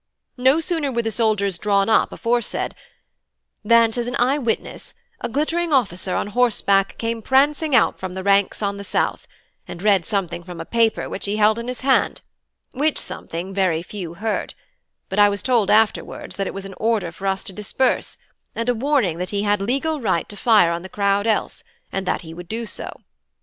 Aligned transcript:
No 0.39 0.59
sooner 0.59 0.91
were 0.91 1.03
the 1.03 1.11
soldiers 1.11 1.59
drawn 1.59 1.87
up 1.87 2.11
aforesaid 2.11 2.73
than, 3.63 3.91
says 3.91 4.07
an 4.07 4.15
eye 4.17 4.39
witness, 4.39 4.95
'a 5.19 5.29
glittering 5.29 5.71
officer 5.71 6.15
on 6.15 6.29
horseback 6.29 6.97
came 6.97 7.21
prancing 7.21 7.75
out 7.75 7.99
from 7.99 8.15
the 8.15 8.23
ranks 8.23 8.63
on 8.63 8.77
the 8.77 8.83
south, 8.83 9.27
and 9.67 9.83
read 9.83 10.03
something 10.03 10.43
from 10.43 10.59
a 10.59 10.65
paper 10.65 11.07
which 11.07 11.25
he 11.27 11.35
held 11.37 11.59
in 11.59 11.67
his 11.67 11.81
hand; 11.81 12.21
which 12.71 12.97
something, 12.97 13.53
very 13.53 13.83
few 13.83 14.15
heard; 14.15 14.55
but 15.07 15.19
I 15.19 15.29
was 15.29 15.43
told 15.43 15.69
afterwards 15.69 16.35
that 16.35 16.47
it 16.47 16.53
was 16.55 16.65
an 16.65 16.73
order 16.77 17.11
for 17.11 17.27
us 17.27 17.43
to 17.43 17.53
disperse, 17.53 18.17
and 18.55 18.69
a 18.69 18.73
warning 18.73 19.19
that 19.19 19.29
he 19.29 19.43
had 19.43 19.61
legal 19.61 20.01
right 20.01 20.27
to 20.29 20.35
fire 20.35 20.71
on 20.71 20.81
the 20.81 20.89
crowd 20.89 21.27
else, 21.27 21.63
and 21.91 22.07
that 22.07 22.23
he 22.23 22.33
would 22.33 22.47
do 22.47 22.65
so. 22.65 23.01